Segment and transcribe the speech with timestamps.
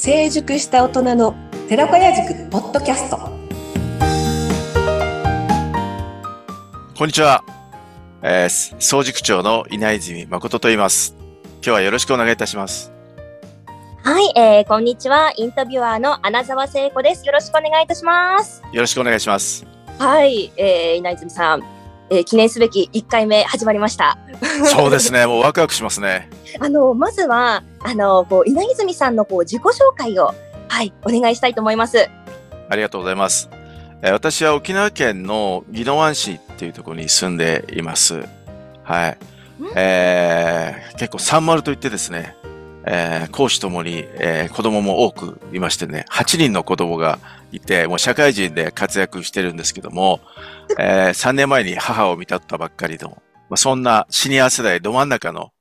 [0.00, 1.34] 成熟した大人の
[1.68, 3.16] 寺子屋塾ポッドキャスト。
[6.96, 7.42] こんにちは、
[8.22, 11.16] えー、総塾長の稲泉誠と言います。
[11.54, 12.92] 今日はよろしくお願いいたします。
[14.04, 15.32] はい、えー、こんにちは。
[15.36, 17.26] インタビュアーの穴澤聖子です。
[17.26, 18.62] よろしくお願いいたします。
[18.72, 19.66] よろしくお願いします。
[19.98, 21.77] はい、えー、稲泉さん
[22.10, 24.18] えー、記念すべき1回目始まりました。
[24.64, 25.26] そうですね。
[25.26, 26.30] もうワクワクしますね。
[26.60, 30.34] あの、まずは、あの、こう、稲泉さんのこう自己紹介を、
[30.68, 32.08] はい、お願いしたいと思います。
[32.68, 33.50] ありがとうございます。
[34.02, 38.24] えー、私は沖縄県の宜野湾市っていうところに住んでいます。
[38.82, 39.18] はい。
[39.74, 42.36] えー、結構サンマルといってですね、
[42.90, 47.18] えー、講師ともに、えー、子供も多くいましてね、8人の子供が
[47.52, 50.20] いて、もう社会人で活躍してるんですけども、
[50.78, 55.52] えー、3年前に母を見たったばっかりの、まあ、そんなシニア世代ど真ん中の、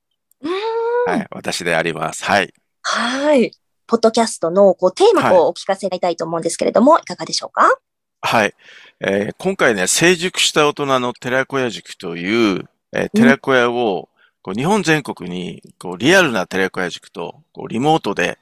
[1.06, 2.24] はい、私であります。
[2.24, 2.54] はい。
[2.82, 3.52] はい。
[3.88, 7.78] ポッドキャストのこうテーマをお聞かせいたいと思うんですけれども、はい、いかがでしょうか？
[8.22, 8.54] はい。
[9.02, 14.08] えー、今回ね、成熟した大人の寺子屋塾という、えー、寺子屋を、
[14.48, 18.40] こう日本全国にこうリアルなテレコヤ塾とこうリモートで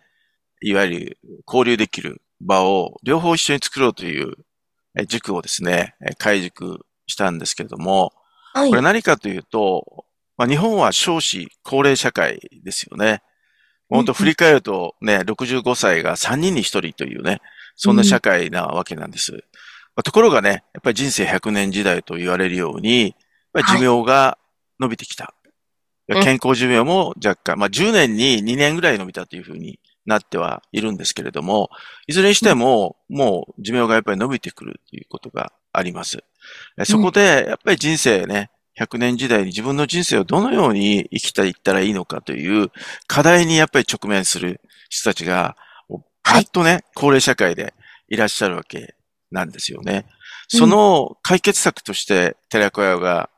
[0.62, 4.36] いわゆる交流できる場を両方一緒に作ろうという
[5.08, 8.14] 塾をですね、開塾したんですけれども、
[8.54, 10.06] はい、これ何かというと、
[10.38, 13.24] まあ、日本は少子高齢社会ですよね。
[13.90, 17.42] 本当振り返るとね、65歳が3人に1人というね、
[17.76, 19.32] そんな社会なわけなんです。
[19.32, 19.44] うんま
[20.02, 23.16] あ、ところがね、やっぱり人生100年時代と言われるように、
[23.56, 24.38] 寿命が
[24.80, 25.34] 伸びてきた。
[26.08, 31.70] 健康寿命も若干、まあ10年に2年ぐらい伸びたというふうになってはいるんですけれども、
[32.08, 36.24] いずれにしても、もう寿命がやっぱり伸びてくるということがあります。
[36.84, 42.72] そこで、やっぱり人生ね、100年時代に自分の人生をどのように生きていったらいいのかという
[43.08, 45.56] 課題にやっぱり直面する人たちが、
[46.24, 47.74] パッとね、高齢社会で
[48.10, 48.96] いらっしゃるわけ
[49.32, 50.06] なんですよね。
[50.48, 53.30] その解決策として、寺子屋が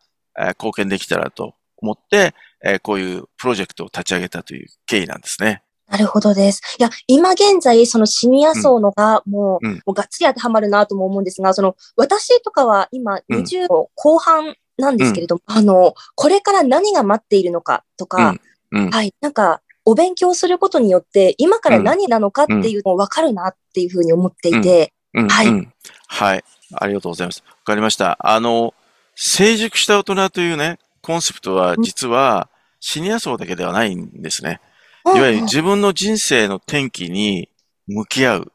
[0.57, 5.63] 貢献できたらと思って、えー、こういうプロジェクトを立ち上げたという経緯なんですね。
[5.89, 6.61] なるほどです。
[6.79, 18.35] いや、今現在、そのシニア層のが、もう、うん、もうがっつり当てはまるなとも思うんですが、その、私とかは今、20後半なんですけれども、うん、あの、これから何が待っているのかとか、
[18.71, 25.69] うん、はい、なんか、お勉強することによって、今から何なのかっていうのを分かるなっていうふうに思っていて、はい、
[26.07, 26.43] はい。
[26.73, 27.41] ありがとうございます。
[27.47, 28.17] わかりました。
[28.19, 28.73] あの、
[29.15, 32.49] 成熟した大人というね、コンセプトは実は
[32.81, 34.59] シニア層だけではないんですね。
[35.05, 37.49] いわゆる自分の人生の転機に
[37.87, 38.51] 向き合う。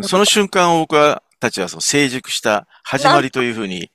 [0.00, 3.90] その瞬間を僕はたちはその成熟した始まりというふうに、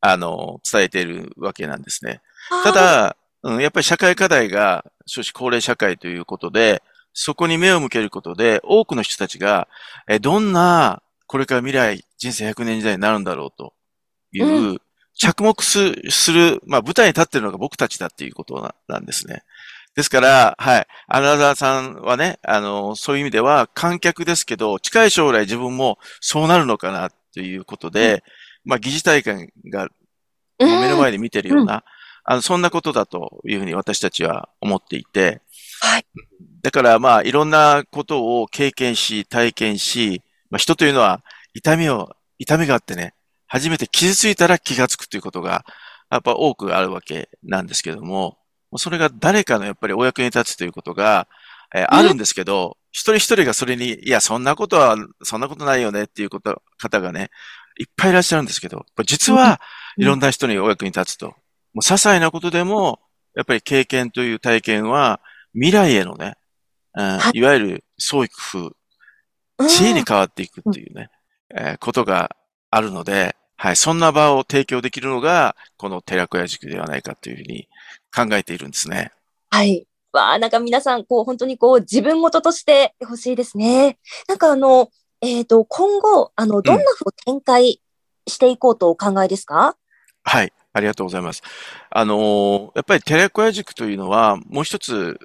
[0.00, 2.22] あの、伝えているわけなんですね。
[2.64, 6.82] ただ、うん、やっぱり社会課題が少子高齢社会ということで、
[7.12, 9.68] そこに目を向けることで、多くの人たちが、
[10.08, 13.74] えどんな、これから未来、人生100年時代になるんだろうと
[14.32, 14.80] いう、
[15.18, 15.80] 着目す
[16.32, 19.42] る、まあ舞台に立ってるのが僕たちだっていうことなんですね。
[19.96, 20.86] ですから、はい。
[21.08, 28.22] アナザーさんはね、あの、そういう意味では観客ですけど、近い将来自分もそうなるのかなということで、
[28.66, 29.88] うん、まあ疑似体験が
[30.58, 31.82] 目の前で見てるような、うん、
[32.24, 35.40] あの、そんなことだというふうに私たちは思っていて、
[35.80, 36.04] はい。
[36.60, 41.22] だからまあいろんなことを経験し、体験し、まあ人というのは
[41.54, 43.14] 痛みを、痛みがあってね、
[43.46, 45.64] 初めて傷ついたら気がつくということが、
[46.10, 48.38] やっぱ多くあるわけなんですけども、
[48.76, 51.28] それが誰かのやっぱりお役に立つということが、
[51.74, 57.30] えー、あるんですけど、一人一人がそれに、いや、そんなことは、そんなことないよねっていうこと、方がね、
[57.78, 59.60] いっぱいいらっしゃるんですけど、実は
[59.96, 61.26] いろんな人にお役に立つと。
[61.26, 63.00] もう些細なことでも、
[63.34, 65.20] やっぱり経験という体験は、
[65.52, 66.36] 未来へのね、
[66.94, 67.42] うん、い。
[67.42, 68.70] わゆる創意工
[69.58, 71.10] 夫、知恵に変わっていくっていうね、
[71.54, 72.34] えー、ことが
[72.76, 77.68] あるので、はい、そんな場を提供できるのが、この寺子屋塾ではないかというふうに
[78.14, 79.12] 考えているんですね。
[79.50, 79.86] はい。
[80.12, 83.98] わあ、なんか皆さん、こう、本当にこう、自分事としてほしいですね。
[84.28, 84.90] なんかあの、
[85.22, 87.80] えっ、ー、と、今後、あの、どんなふう展開
[88.26, 89.74] していこうとお考えですか、うん、
[90.22, 90.52] はい。
[90.74, 91.42] ありがとうございます。
[91.88, 95.18] あのー、やっぱり寺子屋塾というのは、もう一つ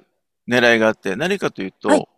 [0.48, 2.08] 狙いがあって、何かというと、はい、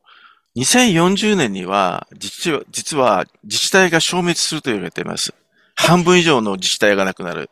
[0.57, 5.35] 2040年には実は、実は自治体が消滅すると言われています。
[5.75, 7.51] 半分以上の自治体がなくなる。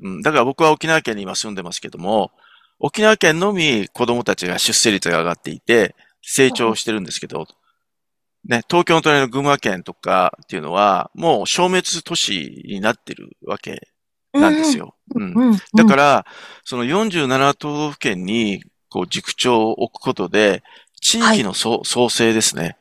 [0.00, 2.32] うん、だから僕は沖縄県に今住んでますけども、
[2.80, 7.46] 沖縄県のみ子供たちが出生率が上がっていて、成長してるんですけど、
[8.44, 13.88] ね、東京の隣の群馬県とかっていうのは、もう消滅都市になってるわけ
[14.32, 14.96] なんですよ。
[15.14, 15.56] うん。
[15.76, 16.26] だから、
[16.64, 20.64] その47都道府県に、こう、塾長を置くことで、
[21.02, 22.78] 地域の、はい、創生ですね。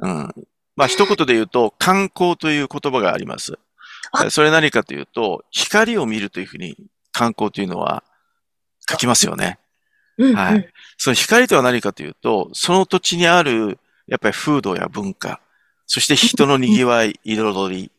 [0.00, 0.34] うん。
[0.74, 3.58] まあ、一言で言うと、観光という言葉があります。
[4.30, 6.76] それ何かというと、光を見るというふうに
[7.12, 8.02] 観光というのは
[8.88, 9.58] 書きますよね。
[10.16, 10.68] うんうん、はい。
[10.96, 15.40] その光とは何かというと、その土地にある、やっぱり風土や文化、
[15.86, 17.92] そして人の賑わい、彩り、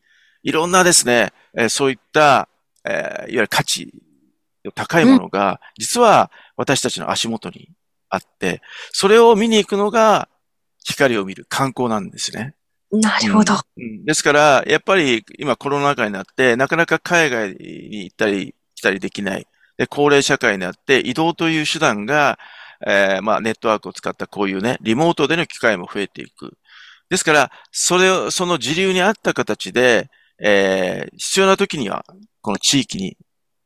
[0.43, 2.49] いろんなですね、えー、そういった、
[2.85, 3.93] えー、いわゆる価値、
[4.73, 7.69] 高いものが、実は私たちの足元に
[8.09, 8.61] あって、
[8.91, 10.29] それを見に行くのが
[10.83, 12.55] 光を見る観光なんですね。
[12.91, 14.03] なるほど、うん。
[14.05, 19.47] ですから、やっぱり今コロナ禍になって、なかなか海外に行ったり来たりできない。
[19.77, 22.39] で、高齢社会になって移動という手段が、
[22.85, 26.57] えー、まあネットワークを使ったこういうね、リモートでの機会も増えていく。
[27.09, 30.09] ですから、それを、その時流に合った形で、
[30.41, 32.05] えー、必要な時には、
[32.41, 33.17] この地域に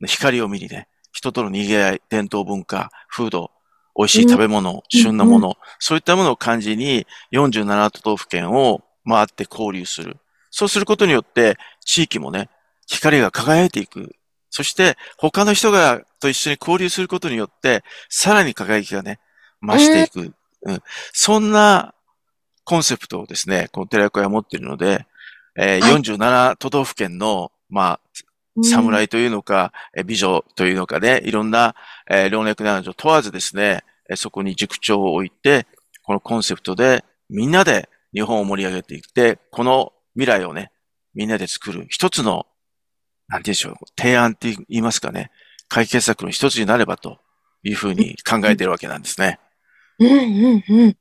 [0.06, 3.50] 光を見にね、人との賑わい、伝統文化、風土、
[3.96, 10.16] 美味しい食べ物、うん、旬なもの、うん、そういったものを感じに47都道府県を回って交流する。
[10.50, 12.48] そうすることによって、地域もね、
[12.86, 14.14] 光が輝いていく。
[14.50, 19.18] そして、他の人が、と一緒に交流することによって、さらに輝きがね、
[19.60, 20.34] 増していく。
[20.66, 20.82] うん、
[21.12, 21.94] そんな
[22.64, 25.06] コンセプトをですね、この寺子屋持っているので、
[25.56, 28.00] えーはい、47都道府県の、まあ、
[28.62, 31.74] 侍というのか、うん、美女というのかね、いろんな、
[32.08, 33.82] えー、老若男女問わずですね、
[34.16, 35.66] そこに塾長を置いて、
[36.04, 40.70] このコンセプトでみんなで日本を盛り上げていって、この未来をね、
[41.14, 42.46] みんなで作る一つの、
[43.28, 45.30] なんて言うんでしょう、提案って言いますかね、
[45.68, 47.18] 解決策の一つになればと
[47.62, 49.40] いうふうに考えているわけなんですね。
[49.98, 50.96] うんうんうん。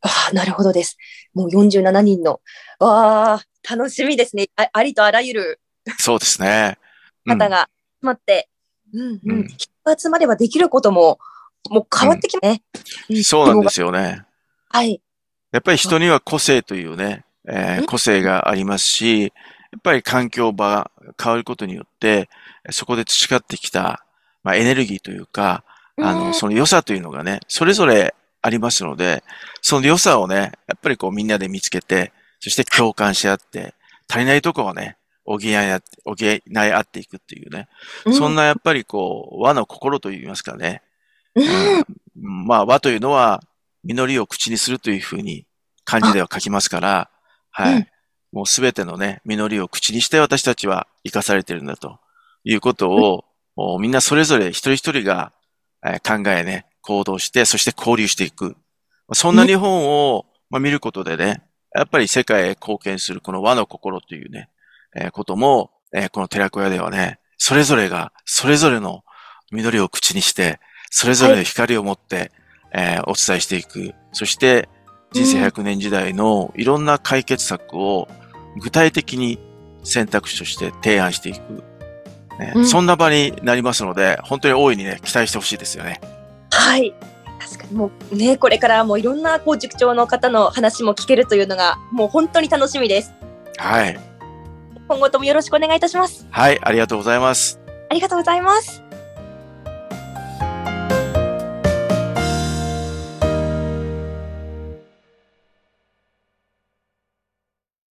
[0.00, 0.96] ああ、なるほどです。
[1.34, 2.40] もう47人の、
[2.78, 4.68] わあ、楽しみですねあ。
[4.72, 5.60] ありとあらゆる。
[5.98, 6.78] そうですね。
[7.26, 7.68] 方が
[8.00, 8.48] 集まって、
[8.92, 9.48] うん、うん、うん。
[9.48, 11.18] 人が集まればできることも、
[11.70, 12.62] もう変わってきますね、
[13.10, 14.24] うん、そうなんですよね。
[14.68, 15.00] はい。
[15.52, 19.28] やっぱり人には個性というね、えー、個性がありますし、や
[19.78, 20.90] っぱり環境場
[21.22, 22.28] 変わることによって、
[22.70, 24.04] そこで培ってきた、
[24.42, 25.64] まあ、エネルギーというか、
[25.98, 29.22] あの、その良さというのがね、それぞれありますので、
[29.60, 33.74] その良さをね、やっぱりこうみんなで見つけて、そして共感し合って、
[34.08, 37.68] 足りないとこをね、補い合って、補い合っていくっていうね、
[38.12, 40.82] そんなやっぱりこう、和の心といいますかね、
[41.34, 43.42] うん、まあ和というのは、
[43.84, 45.46] 実りを口にするというふうに
[45.84, 47.10] 漢字では書きますから、
[47.50, 47.88] はい。
[48.32, 51.98] もうすべてのね、実りを口にして私たちは生かされてるんだと
[52.44, 53.24] いうことを、
[53.56, 55.32] もうみんなそれぞれ一人一人が
[55.82, 58.56] 考えね、行動して、そして交流していく。
[59.12, 61.42] そんな日本を、まあ、見ることでね、
[61.74, 64.48] やっぱり世界へ貢献するこの和の心というね、
[64.94, 69.02] えー、ことも、えー、この寺子屋ではね、それぞれが、それぞれの
[69.50, 70.60] 緑を口にして、
[70.90, 72.30] それぞれの光を持って、はい、
[72.74, 73.94] えー、お伝えしていく。
[74.12, 74.68] そして、
[75.12, 78.08] 人生100年時代のいろんな解決策を
[78.60, 79.38] 具体的に
[79.84, 81.38] 選択肢として提案していく。
[82.38, 86.00] ね、うん、そんな場になりますので、本当に大いにね、期待してほしいですよね。
[86.50, 86.94] はい。
[87.40, 93.12] 確かにもうね、これからもいろんなこう塾長の方の話も聞けるというのが、もう本当に楽しみです。
[93.58, 93.98] はい。
[94.92, 96.26] 今後ともよろしくお願いいたします。
[96.30, 97.58] はい、ありがとうございます。
[97.88, 98.91] ありがとうございます。